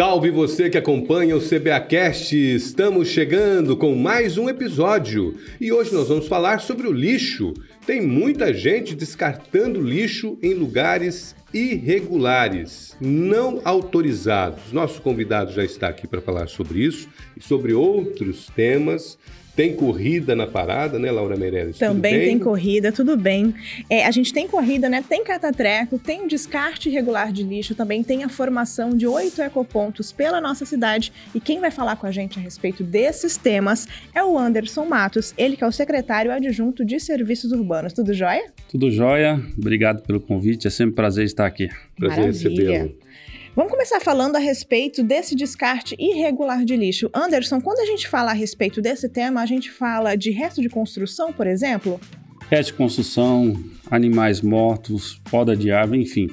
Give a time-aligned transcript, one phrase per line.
[0.00, 2.34] Salve você que acompanha o CBAcast!
[2.34, 7.52] Estamos chegando com mais um episódio e hoje nós vamos falar sobre o lixo.
[7.84, 14.72] Tem muita gente descartando lixo em lugares irregulares, não autorizados.
[14.72, 17.06] Nosso convidado já está aqui para falar sobre isso
[17.36, 19.18] e sobre outros temas.
[19.54, 21.76] Tem corrida na parada, né, Laura Meirelles?
[21.76, 23.54] Também tem corrida, tudo bem.
[23.88, 25.04] É, a gente tem corrida, né?
[25.06, 30.40] Tem catatreco, tem descarte irregular de lixo, também tem a formação de oito ecopontos pela
[30.40, 31.12] nossa cidade.
[31.34, 35.34] E quem vai falar com a gente a respeito desses temas é o Anderson Matos,
[35.36, 37.92] ele que é o secretário adjunto de Serviços Urbanos.
[37.92, 38.52] Tudo jóia?
[38.68, 39.40] Tudo jóia.
[39.58, 40.66] Obrigado pelo convite.
[40.66, 41.68] É sempre um prazer estar aqui.
[41.96, 42.94] Prazer recebê-lo.
[43.56, 47.10] Vamos começar falando a respeito desse descarte irregular de lixo.
[47.12, 50.68] Anderson, quando a gente fala a respeito desse tema, a gente fala de resto de
[50.68, 52.00] construção, por exemplo?
[52.48, 53.54] Resto de construção,
[53.90, 56.28] animais mortos, poda de árvore, enfim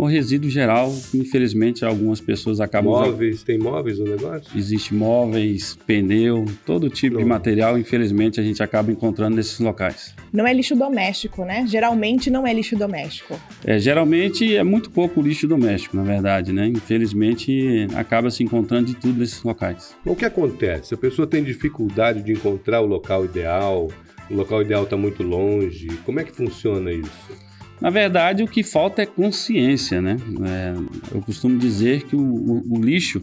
[0.00, 2.90] o resíduo geral, infelizmente, algumas pessoas acabam.
[2.92, 4.50] Móveis, tem móveis no negócio?
[4.56, 7.22] Existe móveis, pneu, todo tipo Não.
[7.22, 10.14] de material, infelizmente, a gente acaba encontrando nesses locais.
[10.32, 11.66] Não é lixo doméstico, né?
[11.66, 13.38] Geralmente não é lixo doméstico.
[13.62, 16.66] É, geralmente é muito pouco lixo doméstico, na verdade, né?
[16.66, 19.94] Infelizmente, acaba se encontrando de tudo nesses locais.
[20.06, 20.94] O que acontece?
[20.94, 23.90] A pessoa tem dificuldade de encontrar o local ideal,
[24.30, 25.88] o local ideal está muito longe.
[26.06, 27.49] Como é que funciona isso?
[27.80, 30.16] Na verdade, o que falta é consciência, né?
[30.44, 30.74] É,
[31.14, 33.22] eu costumo dizer que o, o, o, lixo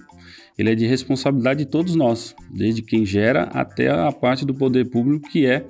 [0.57, 4.85] ele é de responsabilidade de todos nós, desde quem gera até a parte do poder
[4.85, 5.63] público que é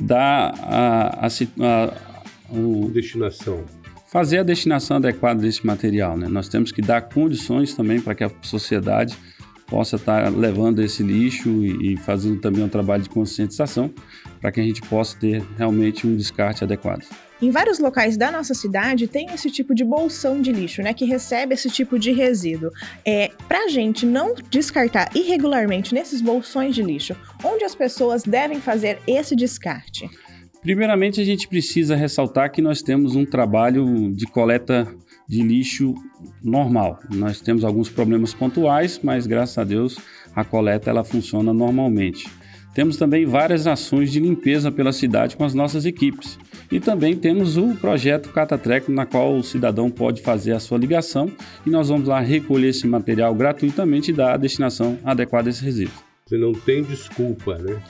[0.00, 1.94] dar a, a, a
[2.50, 3.64] o, destinação
[4.06, 6.16] fazer a destinação adequada desse material.
[6.16, 6.26] Né?
[6.26, 9.14] Nós temos que dar condições também para que a sociedade
[9.66, 13.92] possa estar levando esse lixo e, e fazendo também um trabalho de conscientização
[14.40, 17.04] para que a gente possa ter realmente um descarte adequado.
[17.40, 21.04] Em vários locais da nossa cidade tem esse tipo de bolsão de lixo, né, que
[21.04, 22.70] recebe esse tipo de resíduo.
[23.04, 27.14] É, para a gente não descartar irregularmente nesses bolsões de lixo,
[27.44, 30.08] onde as pessoas devem fazer esse descarte?
[30.62, 34.88] Primeiramente, a gente precisa ressaltar que nós temos um trabalho de coleta
[35.28, 35.94] de lixo
[36.42, 37.00] normal.
[37.10, 39.98] Nós temos alguns problemas pontuais, mas graças a Deus
[40.34, 42.28] a coleta ela funciona normalmente.
[42.76, 46.38] Temos também várias ações de limpeza pela cidade com as nossas equipes.
[46.70, 51.32] E também temos o projeto Catatreco, na qual o cidadão pode fazer a sua ligação
[51.64, 55.64] e nós vamos lá recolher esse material gratuitamente e dar a destinação adequada a esse
[55.64, 55.94] resíduo.
[56.26, 57.80] Você não tem desculpa, né?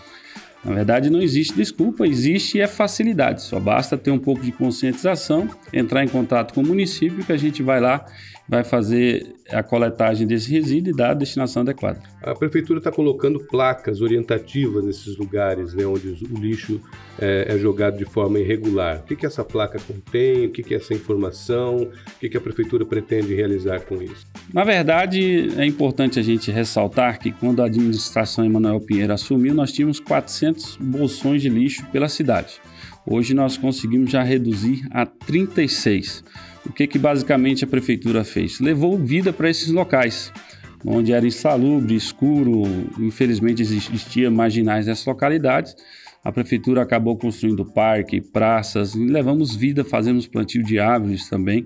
[0.64, 3.42] Na verdade, não existe desculpa, existe é facilidade.
[3.42, 7.36] Só basta ter um pouco de conscientização, entrar em contato com o município que a
[7.36, 8.06] gente vai lá
[8.48, 12.00] vai fazer a coletagem desse resíduo e dar a destinação adequada.
[12.22, 16.80] A prefeitura está colocando placas orientativas nesses lugares né, onde o lixo
[17.18, 18.98] é, é, jogado de forma irregular.
[18.98, 20.46] O que, que essa placa contém?
[20.46, 21.82] O que, que é essa informação?
[21.82, 24.26] O que, que a prefeitura pretende realizar com isso?
[24.52, 29.72] Na verdade, é importante a gente ressaltar que quando a administração Emanuel Pinheiro assumiu, nós
[29.72, 32.60] tínhamos 400 bolsões de lixo pela cidade.
[33.08, 36.24] Hoje nós conseguimos já reduzir a 36.
[36.68, 38.60] O que, que basicamente a prefeitura fez?
[38.60, 40.32] Levou vida para esses locais,
[40.84, 42.62] onde era insalubre, escuro,
[42.98, 45.76] infelizmente existia marginais nessas localidades.
[46.24, 51.64] A prefeitura acabou construindo parque, praças, levamos vida, fazemos plantio de árvores também.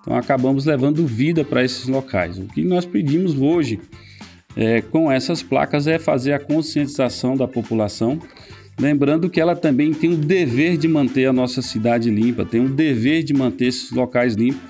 [0.00, 2.38] Então acabamos levando vida para esses locais.
[2.38, 3.80] O que nós pedimos hoje
[4.54, 8.18] é, com essas placas é fazer a conscientização da população
[8.82, 12.68] Lembrando que ela também tem o dever de manter a nossa cidade limpa, tem o
[12.68, 14.60] dever de manter esses locais limpos.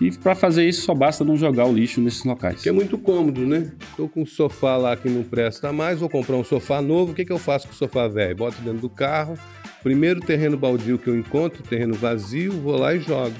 [0.00, 2.62] E para fazer isso só basta não jogar o lixo nesses locais.
[2.62, 3.70] Que é muito cômodo, né?
[3.94, 7.12] Tô com um sofá lá que não presta mais, vou comprar um sofá novo.
[7.12, 8.34] O que, que eu faço com o sofá velho?
[8.36, 9.34] Boto dentro do carro.
[9.82, 13.34] Primeiro terreno baldio que eu encontro, terreno vazio, vou lá e jogo.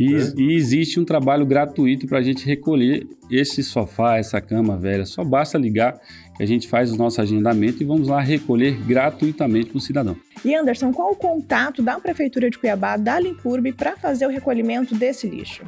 [0.00, 0.32] E, é.
[0.36, 5.06] e, existe um trabalho gratuito para a gente recolher esse sofá, essa cama velha.
[5.06, 6.00] Só basta ligar
[6.38, 10.16] a gente faz o nosso agendamento e vamos lá recolher gratuitamente para o cidadão.
[10.44, 14.94] E Anderson, qual o contato da Prefeitura de Cuiabá, da Limpurbe, para fazer o recolhimento
[14.94, 15.62] desse lixo?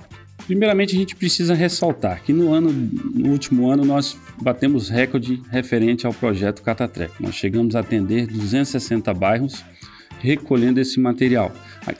[0.47, 6.07] Primeiramente, a gente precisa ressaltar que no, ano, no último ano nós batemos recorde referente
[6.07, 7.13] ao projeto Catatrec.
[7.21, 9.65] Nós chegamos a atender 260 bairros
[10.21, 11.53] recolhendo esse material.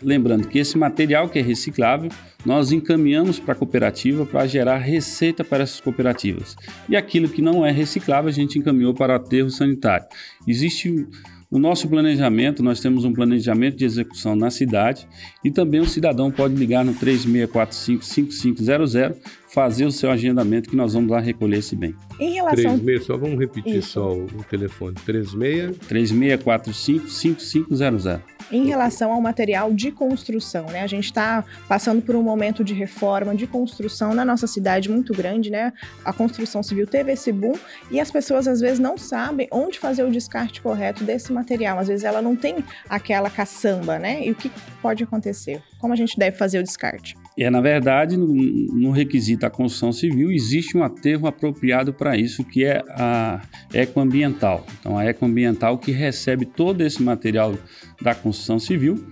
[0.03, 2.11] Lembrando que esse material que é reciclável,
[2.45, 6.57] nós encaminhamos para a cooperativa para gerar receita para essas cooperativas.
[6.89, 10.07] E aquilo que não é reciclável, a gente encaminhou para o aterro sanitário.
[10.47, 11.07] Existe
[11.51, 15.07] O nosso planejamento, nós temos um planejamento de execução na cidade
[15.45, 19.15] e também o cidadão pode ligar no 3645-5500,
[19.49, 21.95] fazer o seu agendamento que nós vamos lá recolher esse bem.
[22.19, 22.79] Em relação...
[22.79, 23.91] 36, só vamos repetir Isso.
[23.91, 24.97] só o, telefone.
[25.05, 25.79] 36...
[25.79, 30.83] 3645-5500 em relação ao material de construção, né?
[30.83, 35.13] A gente está passando por um momento de reforma, de construção na nossa cidade muito
[35.13, 35.73] grande, né?
[36.05, 37.55] A construção civil teve esse boom
[37.91, 41.79] e as pessoas às vezes não sabem onde fazer o descarte correto desse material.
[41.79, 44.25] Às vezes ela não tem aquela caçamba, né?
[44.25, 44.51] E o que
[44.81, 45.63] pode acontecer?
[45.79, 47.17] Como a gente deve fazer o descarte?
[47.39, 52.43] É, na verdade, no, no requisito da construção civil, existe um aterro apropriado para isso,
[52.43, 53.43] que é a
[53.75, 54.65] ecoambiental.
[54.81, 57.55] Então, a ecoambiental que recebe todo esse material
[58.01, 59.05] da construção civil.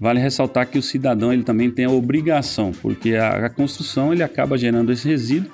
[0.00, 4.22] Vale ressaltar que o cidadão ele também tem a obrigação, porque a, a construção ele
[4.22, 5.50] acaba gerando esse resíduo,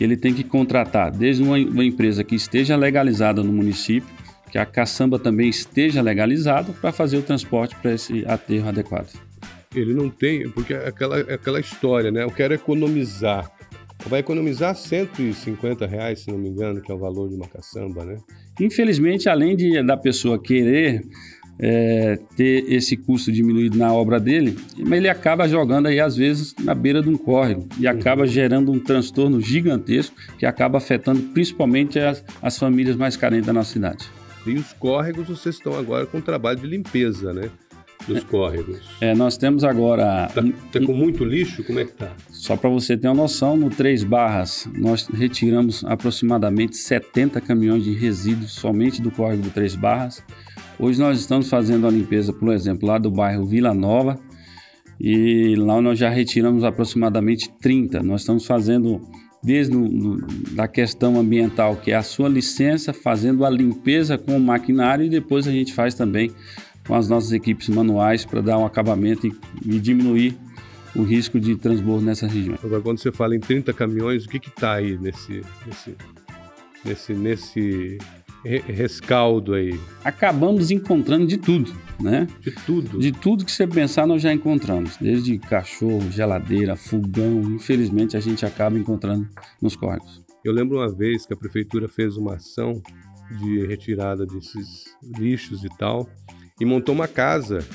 [0.00, 4.08] ele tem que contratar desde uma, uma empresa que esteja legalizada no município,
[4.50, 9.12] que a caçamba também esteja legalizada para fazer o transporte para esse aterro adequado
[9.74, 12.22] ele não tem, porque é aquela, é aquela história, né?
[12.22, 13.50] Eu quero economizar.
[14.06, 18.04] Vai economizar 150 reais, se não me engano, que é o valor de uma caçamba,
[18.04, 18.18] né?
[18.60, 21.02] Infelizmente, além de da pessoa querer
[21.58, 26.54] é, ter esse custo diminuído na obra dele, mas ele acaba jogando aí às vezes
[26.60, 28.28] na beira de um córrego e acaba uhum.
[28.28, 33.72] gerando um transtorno gigantesco que acaba afetando principalmente as, as famílias mais carentes da nossa
[33.72, 34.04] cidade.
[34.46, 37.50] E os córregos vocês estão agora com trabalho de limpeza, né?
[38.06, 38.80] Dos córregos?
[39.00, 40.26] É, nós temos agora.
[40.28, 40.42] Está
[40.78, 41.64] tá com muito lixo?
[41.64, 42.12] Como é que tá?
[42.30, 47.92] Só para você ter uma noção, no Três Barras nós retiramos aproximadamente 70 caminhões de
[47.94, 50.22] resíduos somente do córrego do Três Barras.
[50.78, 54.18] Hoje nós estamos fazendo a limpeza, por exemplo, lá do bairro Vila Nova
[55.00, 58.02] e lá nós já retiramos aproximadamente 30.
[58.02, 59.00] Nós estamos fazendo
[59.42, 64.36] desde no, no, da questão ambiental, que é a sua licença, fazendo a limpeza com
[64.36, 66.30] o maquinário e depois a gente faz também
[66.86, 69.34] com as nossas equipes manuais para dar um acabamento e,
[69.64, 70.36] e, diminuir
[70.94, 72.56] o risco de transbordo nessa região.
[72.62, 75.96] Agora, quando você fala em 30 caminhões, o que está aí nesse, nesse,
[76.84, 77.98] nesse, nesse
[78.44, 79.78] rescaldo aí?
[80.04, 82.28] Acabamos encontrando de tudo, né?
[82.40, 82.98] De tudo?
[82.98, 84.96] De tudo que você pensar, nós já encontramos.
[84.98, 87.40] Desde cachorro, geladeira, fogão.
[87.42, 89.28] Infelizmente, a gente acaba encontrando
[89.60, 90.22] nos córregos.
[90.44, 92.80] Eu lembro uma vez que a prefeitura fez uma ação
[93.40, 94.84] de retirada desses
[95.18, 96.06] lixos e tal
[96.60, 97.66] e montou uma casa.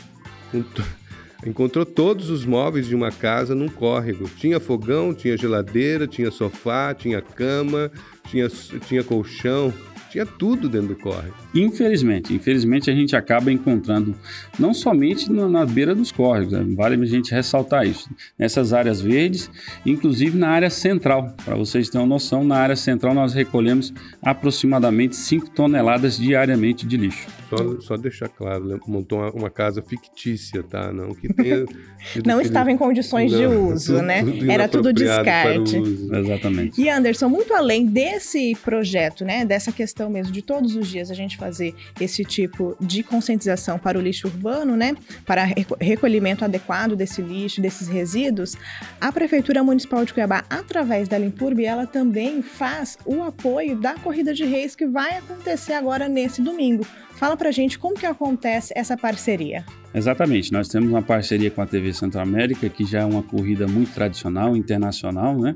[1.46, 4.30] Encontrou todos os móveis de uma casa num córrego.
[4.38, 7.90] Tinha fogão, tinha geladeira, tinha sofá, tinha cama,
[8.28, 9.74] tinha, tinha colchão,
[10.09, 11.33] tinha tudo dentro do córrego.
[11.53, 14.15] Infelizmente, infelizmente a gente acaba encontrando
[14.57, 16.65] não somente na, na beira dos córregos, né?
[16.75, 19.50] vale a gente ressaltar isso, nessas áreas verdes,
[19.85, 21.33] inclusive na área central.
[21.45, 26.97] Para vocês terem uma noção, na área central nós recolhemos aproximadamente 5 toneladas diariamente de
[26.97, 27.27] lixo.
[27.50, 28.79] Só, só deixar claro, né?
[28.88, 30.94] montou uma, uma, casa fictícia, tá?
[30.94, 31.65] Não que tenha.
[32.23, 34.23] não estava em condições não, de uso, tudo, né?
[34.23, 35.77] Tudo Era tudo descarte.
[35.77, 36.79] Exatamente.
[36.79, 39.45] E Anderson, muito além desse projeto, né?
[39.45, 43.98] Dessa questão mesmo de todos os dias a gente fazer esse tipo de conscientização para
[43.98, 44.96] o lixo urbano, né?
[45.25, 45.46] Para
[45.81, 48.56] recolhimento adequado desse lixo, desses resíduos,
[49.01, 54.31] a Prefeitura Municipal de Cuiabá, através da Limpurb, ela também faz o apoio da Corrida
[54.31, 56.86] de Reis que vai acontecer agora nesse domingo.
[57.16, 59.66] Fala pra gente como que acontece essa parceria.
[59.94, 63.68] Exatamente, nós temos uma parceria com a TV Centro América, que já é uma corrida
[63.68, 65.56] muito tradicional, internacional, né?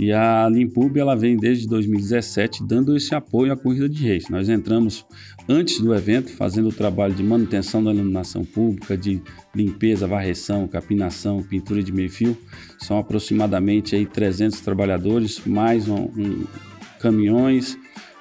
[0.00, 4.30] E a Limpub ela vem desde 2017 dando esse apoio à corrida de reis.
[4.30, 5.04] Nós entramos
[5.46, 9.20] antes do evento fazendo o trabalho de manutenção da iluminação pública, de
[9.54, 12.34] limpeza, varreção, capinação, pintura de meio-fio.
[12.78, 16.46] São aproximadamente aí 300 trabalhadores, mais um, um
[16.98, 17.76] caminhões,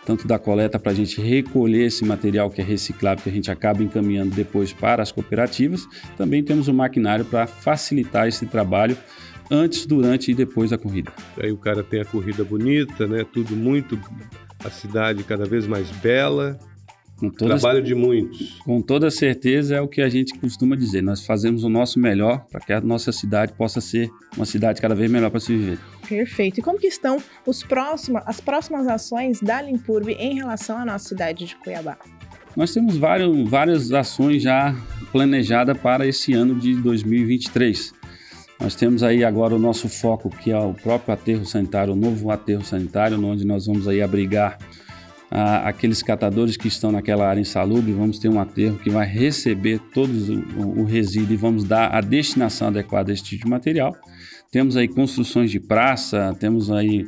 [0.05, 3.49] tanto da coleta para a gente recolher esse material que é reciclável, que a gente
[3.49, 5.87] acaba encaminhando depois para as cooperativas.
[6.17, 8.97] Também temos o maquinário para facilitar esse trabalho
[9.49, 11.11] antes, durante e depois da corrida.
[11.41, 13.25] Aí o cara tem a corrida bonita, né?
[13.31, 13.99] Tudo muito
[14.63, 16.59] a cidade cada vez mais bela.
[17.17, 18.59] Com toda, Trabalho de muitos.
[18.59, 21.01] Com toda certeza é o que a gente costuma dizer.
[21.01, 24.95] Nós fazemos o nosso melhor para que a nossa cidade possa ser uma cidade cada
[24.95, 25.79] vez melhor para se viver.
[26.07, 26.61] Perfeito.
[26.61, 31.09] E como que estão os próximos, as próximas ações da Limpurb em relação à nossa
[31.09, 31.97] cidade de Cuiabá?
[32.55, 34.73] Nós temos vários, várias ações já
[35.11, 37.98] planejadas para esse ano de 2023.
[38.59, 42.29] Nós temos aí agora o nosso foco, que é o próprio aterro sanitário, o novo
[42.29, 44.57] aterro sanitário, onde nós vamos aí abrigar
[45.31, 49.79] ah, aqueles catadores que estão naquela área insalubre, vamos ter um aterro que vai receber
[49.93, 50.11] todo
[50.57, 53.95] o, o resíduo e vamos dar a destinação adequada a esse tipo de material.
[54.51, 57.05] Temos aí construções de praça, temos aí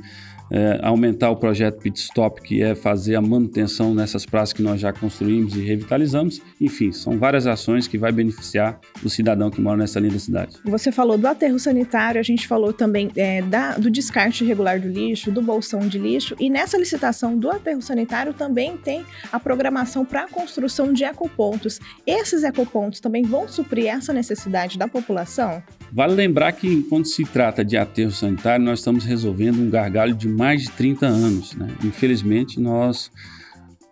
[0.52, 4.82] é, aumentar o projeto Pit Stop, que é fazer a manutenção nessas praças que nós
[4.82, 6.42] já construímos e revitalizamos.
[6.60, 10.58] Enfim, são várias ações que vai beneficiar o cidadão que mora nessa linda cidade.
[10.66, 14.90] Você falou do aterro sanitário, a gente falou também é, da, do descarte irregular do
[14.90, 20.04] lixo, do bolsão de lixo, e nessa licitação do aterro sanitário também tem a programação
[20.04, 21.80] para a construção de ecopontos.
[22.06, 25.64] Esses ecopontos também vão suprir essa necessidade da população?
[25.94, 30.28] Vale lembrar que quando se trata de aterro sanitário, nós estamos resolvendo um gargalho de
[30.42, 31.54] mais de 30 anos.
[31.54, 31.68] Né?
[31.84, 33.12] Infelizmente, nós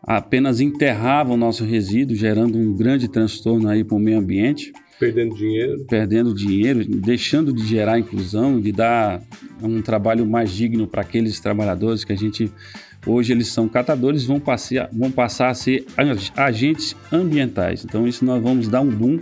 [0.01, 4.73] apenas enterravam o nosso resíduo, gerando um grande transtorno aí para o meio ambiente.
[4.99, 5.85] Perdendo dinheiro.
[5.87, 9.21] Perdendo dinheiro, deixando de gerar inclusão, de dar
[9.61, 12.51] um trabalho mais digno para aqueles trabalhadores que a gente
[13.05, 15.85] hoje eles são catadores, vão passar, vão passar a ser
[16.35, 17.85] agentes ambientais.
[17.85, 19.19] Então isso nós vamos dar um boom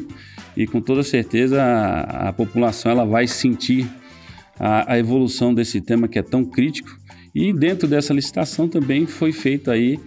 [0.56, 3.86] e com toda certeza a, a população ela vai sentir
[4.58, 6.97] a, a evolução desse tema que é tão crítico
[7.38, 10.00] e dentro dessa licitação também foi feita aí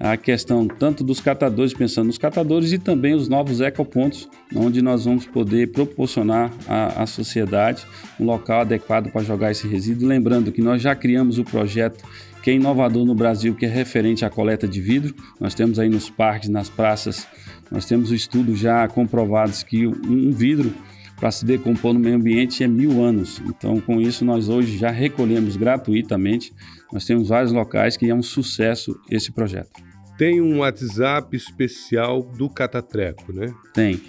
[0.00, 5.04] a questão tanto dos catadores, pensando nos catadores, e também os novos ecopontos, onde nós
[5.04, 7.84] vamos poder proporcionar à, à sociedade
[8.18, 10.08] um local adequado para jogar esse resíduo.
[10.08, 12.02] Lembrando que nós já criamos o projeto
[12.42, 15.14] que é inovador no Brasil, que é referente à coleta de vidro.
[15.38, 17.26] Nós temos aí nos parques, nas praças,
[17.70, 20.72] nós temos estudos já comprovados que um vidro
[21.18, 23.42] para se decompor no meio ambiente é mil anos.
[23.46, 26.52] Então, com isso, nós hoje já recolhemos gratuitamente.
[26.92, 29.70] Nós temos vários locais que é um sucesso esse projeto.
[30.16, 33.52] Tem um WhatsApp especial do Catatreco, né?
[33.72, 34.00] Tem.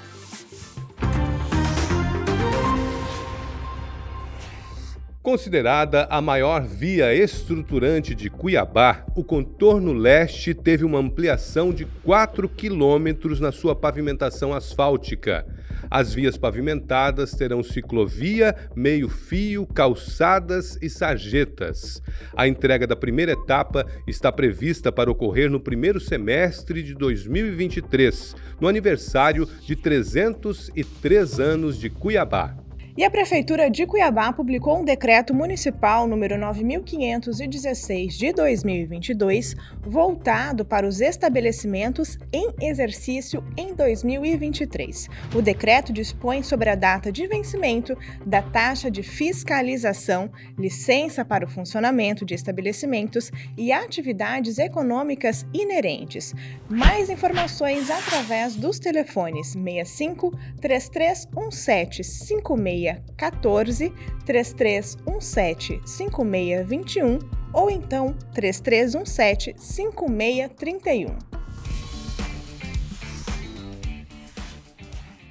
[5.27, 12.47] Considerada a maior via estruturante de Cuiabá, o contorno leste teve uma ampliação de 4
[12.47, 15.45] quilômetros na sua pavimentação asfáltica.
[15.91, 22.01] As vias pavimentadas terão ciclovia, meio-fio, calçadas e sarjetas.
[22.33, 28.67] A entrega da primeira etapa está prevista para ocorrer no primeiro semestre de 2023, no
[28.69, 32.55] aniversário de 303 anos de Cuiabá.
[32.97, 40.87] E a Prefeitura de Cuiabá publicou um decreto municipal número 9516 de 2022, voltado para
[40.87, 45.09] os estabelecimentos em exercício em 2023.
[45.35, 51.47] O decreto dispõe sobre a data de vencimento da taxa de fiscalização, licença para o
[51.47, 56.33] funcionamento de estabelecimentos e atividades econômicas inerentes.
[56.67, 62.86] Mais informações através dos telefones 65 3317 56
[63.17, 63.91] 14
[64.25, 67.19] 3317 5621
[67.53, 71.26] ou então 3317 5631.